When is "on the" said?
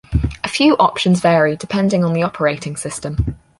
2.03-2.23